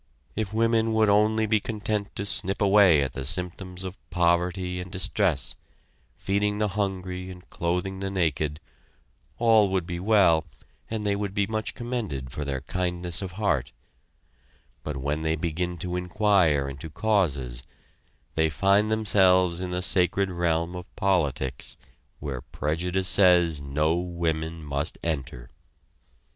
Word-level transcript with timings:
If 0.35 0.51
women 0.51 0.93
would 0.95 1.09
only 1.09 1.45
be 1.45 1.59
content 1.59 2.15
to 2.15 2.25
snip 2.25 2.59
away 2.59 3.03
at 3.03 3.13
the 3.13 3.23
symptoms 3.23 3.83
of 3.83 3.99
poverty 4.09 4.81
and 4.81 4.91
distress, 4.91 5.55
feeding 6.15 6.57
the 6.57 6.69
hungry 6.69 7.29
and 7.29 7.47
clothing 7.51 7.99
the 7.99 8.09
naked, 8.09 8.59
all 9.37 9.69
would 9.69 9.85
be 9.85 9.99
well 9.99 10.47
and 10.89 11.03
they 11.05 11.15
would 11.15 11.35
be 11.35 11.45
much 11.45 11.75
commended 11.75 12.31
for 12.31 12.43
their 12.43 12.61
kindness 12.61 13.21
of 13.21 13.33
heart; 13.33 13.73
but 14.83 14.97
when 14.97 15.21
they 15.21 15.35
begin 15.35 15.77
to 15.77 15.95
inquire 15.95 16.67
into 16.67 16.89
causes, 16.89 17.61
they 18.33 18.49
find 18.49 18.89
themselves 18.89 19.61
in 19.61 19.69
the 19.69 19.83
sacred 19.83 20.31
realm 20.31 20.75
of 20.75 20.95
politics 20.95 21.77
where 22.19 22.41
prejudice 22.41 23.07
says 23.07 23.61
no 23.61 23.93
women 23.95 24.63
must 24.63 24.97
enter. 25.03 25.51